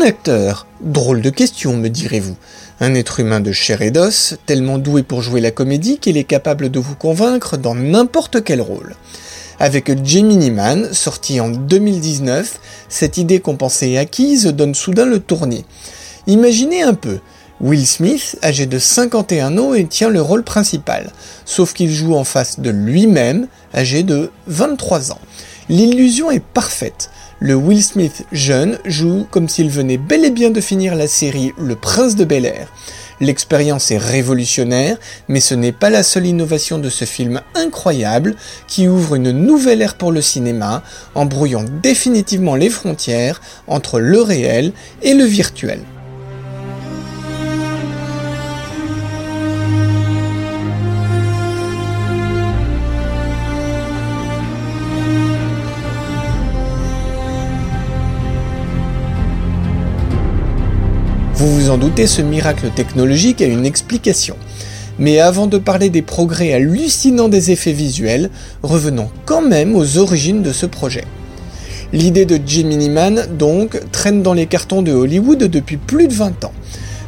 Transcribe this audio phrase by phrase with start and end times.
[0.00, 2.36] Qu'un acteur Drôle de question, me direz-vous.
[2.80, 6.24] Un être humain de chair et d'os, tellement doué pour jouer la comédie qu'il est
[6.24, 8.94] capable de vous convaincre dans n'importe quel rôle.
[9.58, 15.66] Avec Gemini Man, sorti en 2019, cette idée qu'on pensait acquise donne soudain le tournis.
[16.26, 17.18] Imaginez un peu,
[17.60, 21.12] Will Smith, âgé de 51 ans, et tient le rôle principal,
[21.44, 25.20] sauf qu'il joue en face de lui-même, âgé de 23 ans.
[25.68, 27.10] L'illusion est parfaite.
[27.42, 31.54] Le Will Smith jeune joue comme s'il venait bel et bien de finir la série
[31.58, 32.68] Le Prince de Bel Air.
[33.18, 38.88] L'expérience est révolutionnaire, mais ce n'est pas la seule innovation de ce film incroyable qui
[38.88, 40.82] ouvre une nouvelle ère pour le cinéma
[41.14, 45.80] en brouillant définitivement les frontières entre le réel et le virtuel.
[61.70, 64.36] En doutez, ce miracle technologique a une explication.
[64.98, 68.30] Mais avant de parler des progrès hallucinants des effets visuels,
[68.62, 71.04] revenons quand même aux origines de ce projet.
[71.92, 76.44] L'idée de Jimmy Man, donc, traîne dans les cartons de Hollywood depuis plus de 20
[76.44, 76.52] ans.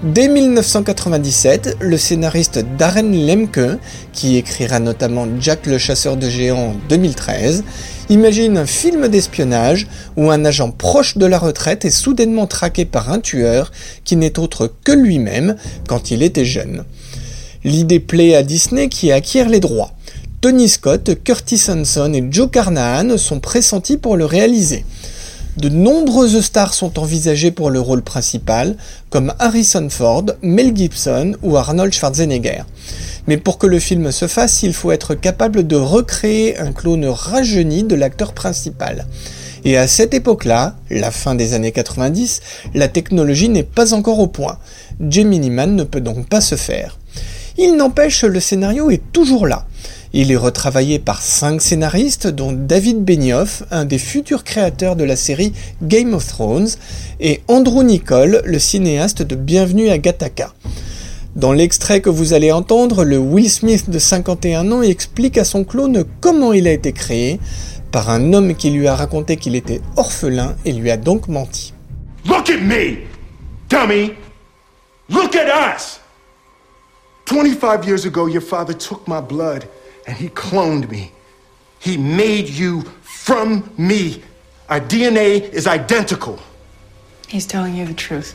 [0.00, 3.80] Dès 1997, le scénariste Darren Lemke,
[4.12, 7.64] qui écrira notamment Jack le chasseur de géants en 2013,
[8.08, 13.10] imagine un film d'espionnage où un agent proche de la retraite est soudainement traqué par
[13.10, 13.72] un tueur
[14.04, 15.56] qui n'est autre que lui-même
[15.88, 16.84] quand il était jeune.
[17.64, 19.90] L'idée plaît à Disney qui acquiert les droits.
[20.40, 24.84] Tony Scott, Curtis Hanson et Joe Carnahan sont pressentis pour le réaliser.
[25.58, 28.76] De nombreuses stars sont envisagées pour le rôle principal,
[29.10, 32.62] comme Harrison Ford, Mel Gibson ou Arnold Schwarzenegger.
[33.26, 37.06] Mais pour que le film se fasse, il faut être capable de recréer un clone
[37.06, 39.08] rajeuni de l'acteur principal.
[39.64, 42.40] Et à cette époque-là, la fin des années 90,
[42.74, 44.58] la technologie n'est pas encore au point.
[45.10, 46.96] Gemini Man ne peut donc pas se faire.
[47.60, 49.66] Il n'empêche, le scénario est toujours là.
[50.12, 55.16] Il est retravaillé par cinq scénaristes, dont David Benioff, un des futurs créateurs de la
[55.16, 55.52] série
[55.82, 56.68] Game of Thrones,
[57.18, 60.54] et Andrew Nicole, le cinéaste de Bienvenue à Gattaca.
[61.34, 65.64] Dans l'extrait que vous allez entendre, le Will Smith de 51 ans explique à son
[65.64, 67.40] clone comment il a été créé,
[67.90, 71.74] par un homme qui lui a raconté qu'il était orphelin et lui a donc menti.
[72.24, 72.98] Look at me,
[73.68, 74.12] dummy!
[75.10, 75.98] Look at us!
[77.28, 79.68] 25 years ago, your father took my blood
[80.06, 81.12] and he cloned me.
[81.78, 84.22] He made you from me.
[84.70, 86.38] Our DNA is identical.
[87.28, 88.34] He's telling you the truth.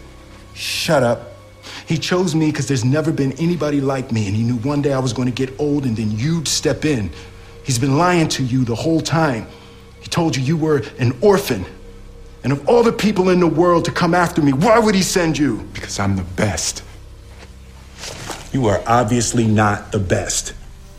[0.54, 1.31] Shut up.
[1.88, 4.94] He chose me because there's never been anybody like me, and he knew one day
[4.94, 7.10] I was going to get old and then you'd step in.
[7.64, 9.48] He's been lying to you the whole time.
[10.02, 11.66] He told you you were an orphan.
[12.44, 15.02] And of all the people in the world to come after me, why would he
[15.02, 15.68] send you?
[15.74, 16.84] Because I'm the best.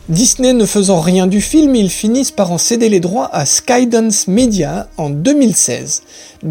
[0.09, 4.27] Disney ne faisant rien du film, ils finissent par en céder les droits à Skydance
[4.27, 6.03] Media en 2016.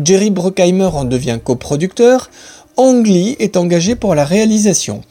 [0.02, 2.30] Jerry Bruckheimer en devient coproducteur,
[2.76, 5.02] Ang Lee est engagé pour la réalisation.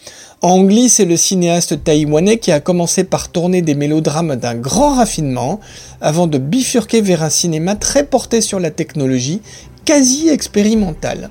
[0.42, 4.96] Ang Lee, c'est le cinéaste taïwanais qui a commencé par tourner des mélodrames d'un grand
[4.96, 5.60] raffinement,
[6.02, 9.42] avant de bifurquer vers un cinéma très porté sur la technologie,
[9.86, 11.30] quasi expérimental.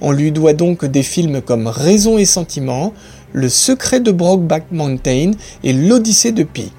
[0.00, 2.92] On lui doit donc des films comme Raison et Sentiment,
[3.36, 5.32] Le secret de Brokeback Mountain
[5.64, 6.70] et L'Odyssée de Pi.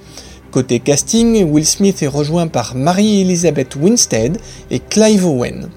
[0.52, 4.38] Côté casting, Will Smith est rejoint par Marie-Elizabeth Winstead
[4.72, 5.68] et Clive Owen.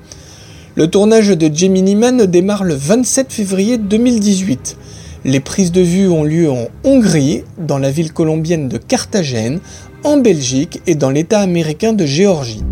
[0.77, 4.77] Le tournage de Gemini Man démarre le 27 février 2018.
[5.25, 9.59] Les prises de vue ont lieu en Hongrie, dans la ville colombienne de Carthagène,
[10.05, 12.63] en Belgique et dans l'État américain de Géorgie.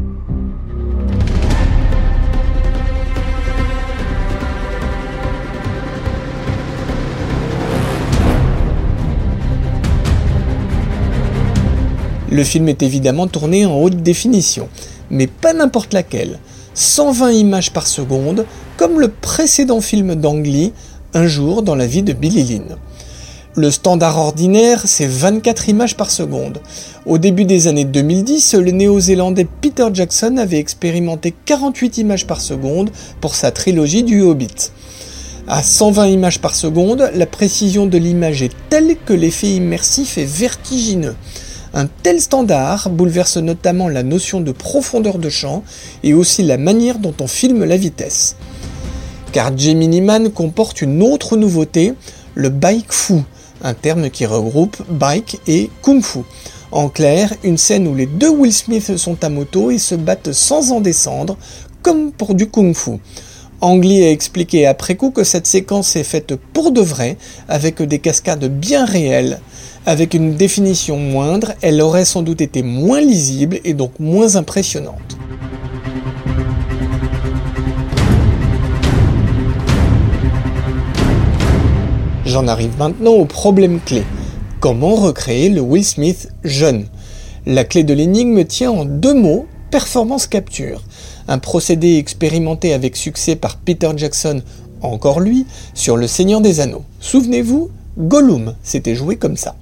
[12.30, 14.68] Le film est évidemment tourné en haute définition,
[15.10, 16.40] mais pas n'importe laquelle.
[16.74, 18.46] 120 images par seconde,
[18.76, 20.72] comme le précédent film d'Ang Lee,
[21.14, 22.76] Un jour dans la vie de Billy Lynn.
[23.54, 26.60] Le standard ordinaire, c'est 24 images par seconde.
[27.06, 32.90] Au début des années 2010, le néo-zélandais Peter Jackson avait expérimenté 48 images par seconde
[33.22, 34.72] pour sa trilogie du Hobbit.
[35.46, 40.24] À 120 images par seconde, la précision de l'image est telle que l'effet immersif est
[40.24, 41.14] vertigineux.
[41.78, 45.62] Un tel standard bouleverse notamment la notion de profondeur de champ
[46.02, 48.36] et aussi la manière dont on filme la vitesse.
[49.32, 51.92] Car Gemini Man comporte une autre nouveauté,
[52.34, 53.16] le bike fu,
[53.62, 56.20] un terme qui regroupe bike et kung fu.
[56.72, 60.32] En clair, une scène où les deux Will Smith sont à moto et se battent
[60.32, 61.36] sans en descendre,
[61.82, 62.92] comme pour du kung fu.
[63.60, 67.18] Ang Lee a expliqué après coup que cette séquence est faite pour de vrai,
[67.50, 69.40] avec des cascades bien réelles.
[69.88, 75.16] Avec une définition moindre, elle aurait sans doute été moins lisible et donc moins impressionnante.
[82.24, 84.02] J'en arrive maintenant au problème clé.
[84.58, 86.86] Comment recréer le Will Smith jeune?
[87.46, 90.82] La clé de l'énigme tient en deux mots, performance capture.
[91.28, 94.42] Un procédé expérimenté avec succès par Peter Jackson,
[94.82, 96.82] encore lui, sur Le Seigneur des Anneaux.
[96.98, 99.54] Souvenez-vous, Gollum s'était joué comme ça.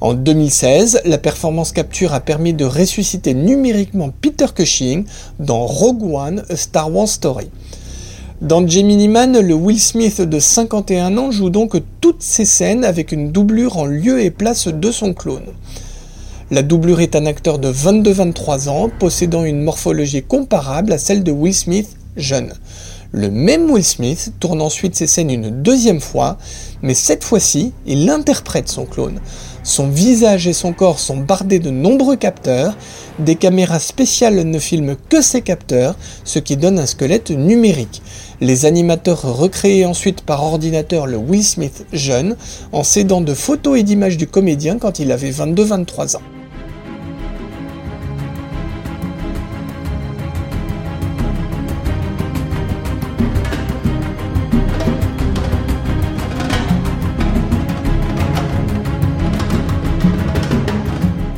[0.00, 5.04] En 2016, la performance capture a permis de ressusciter numériquement Peter Cushing
[5.40, 7.50] dans Rogue One, A Star Wars Story.
[8.40, 13.10] Dans Gemini Man, le Will Smith de 51 ans joue donc toutes ces scènes avec
[13.10, 15.52] une doublure en lieu et place de son clone.
[16.52, 21.32] La doublure est un acteur de 22-23 ans, possédant une morphologie comparable à celle de
[21.32, 22.52] Will Smith jeune.
[23.10, 26.36] Le même Will Smith tourne ensuite ses scènes une deuxième fois,
[26.82, 29.18] mais cette fois-ci, il interprète son clone.
[29.68, 32.74] Son visage et son corps sont bardés de nombreux capteurs,
[33.18, 35.94] des caméras spéciales ne filment que ces capteurs,
[36.24, 38.00] ce qui donne un squelette numérique.
[38.40, 42.36] Les animateurs recréent ensuite par ordinateur le Will Smith jeune,
[42.72, 46.37] en s'aidant de photos et d'images du comédien quand il avait 22-23 ans.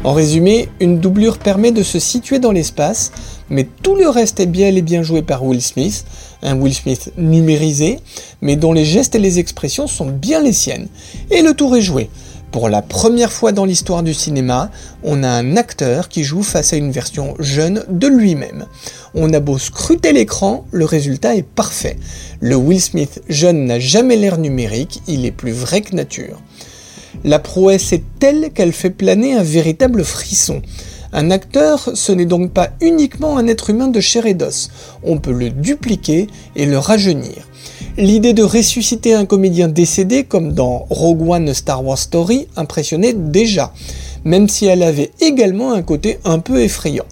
[0.02, 3.12] En résumé, une doublure permet de se situer dans l'espace,
[3.50, 6.06] mais tout le reste est bien et bien joué par Will Smith,
[6.42, 8.00] un Will Smith numérisé,
[8.40, 10.88] mais dont les gestes et les expressions sont bien les siennes.
[11.30, 12.08] Et le tour est joué.
[12.50, 14.70] Pour la première fois dans l'histoire du cinéma,
[15.04, 18.66] on a un acteur qui joue face à une version jeune de lui-même.
[19.14, 21.98] On a beau scruter l'écran, le résultat est parfait.
[22.40, 26.40] Le Will Smith jeune n'a jamais l'air numérique, il est plus vrai que nature.
[27.24, 30.62] La prouesse est telle qu'elle fait planer un véritable frisson.
[31.12, 34.70] Un acteur, ce n'est donc pas uniquement un être humain de chair et d'os.
[35.02, 37.48] On peut le dupliquer et le rajeunir.
[37.96, 43.72] L'idée de ressusciter un comédien décédé, comme dans Rogue One Star Wars Story, impressionnait déjà,
[44.24, 47.06] même si elle avait également un côté un peu effrayant.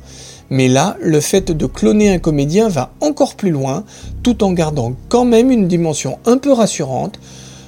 [0.50, 3.84] Mais là, le fait de cloner un comédien va encore plus loin,
[4.22, 7.18] tout en gardant quand même une dimension un peu rassurante.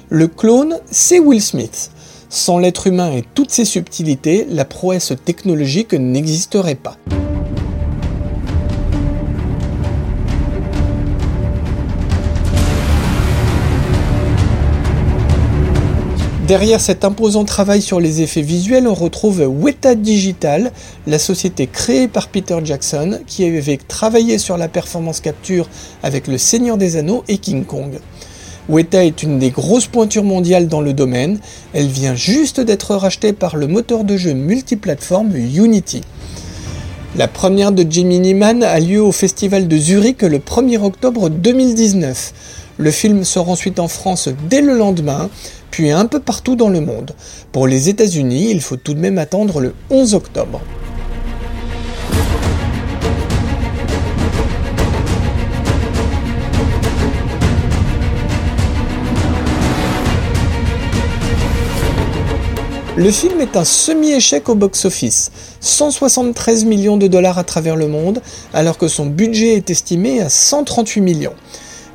[0.09, 1.91] Le clone, c'est Will Smith.
[2.33, 6.95] Sans l'être humain et toutes ses subtilités, la prouesse technologique n'existerait pas.
[16.47, 20.71] Derrière cet imposant travail sur les effets visuels, on retrouve Weta Digital,
[21.07, 25.67] la société créée par Peter Jackson qui avait travaillé sur la performance capture
[26.01, 27.99] avec Le Seigneur des Anneaux et King Kong.
[28.69, 31.39] Weta est une des grosses pointures mondiales dans le domaine.
[31.73, 36.01] Elle vient juste d'être rachetée par le moteur de jeu multiplateforme Unity.
[37.17, 42.33] La première de Gemini Man a lieu au Festival de Zurich le 1er octobre 2019.
[42.77, 45.29] Le film sort ensuite en France dès le lendemain,
[45.71, 47.11] puis un peu partout dans le monde.
[47.51, 50.61] Pour les États-Unis, il faut tout de même attendre le 11 octobre.
[62.97, 65.31] Le film est un semi-échec au box-office,
[65.61, 68.21] 173 millions de dollars à travers le monde,
[68.53, 71.33] alors que son budget est estimé à 138 millions.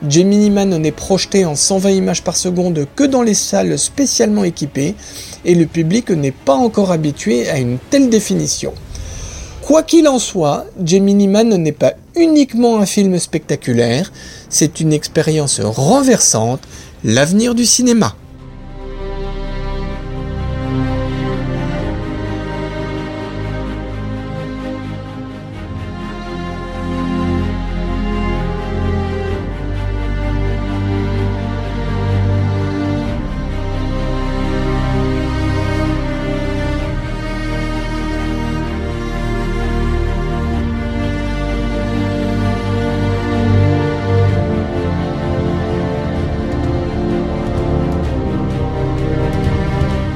[0.08, 4.94] Gemini Man n'est projeté en 120 images par seconde que dans les salles spécialement équipées,
[5.44, 8.72] et le public n'est pas encore habitué à une telle définition.
[9.60, 14.10] Quoi qu'il en soit, Gemini Man n'est pas uniquement un film spectaculaire,
[14.48, 16.62] c'est une expérience renversante,
[17.04, 18.16] l'avenir du cinéma.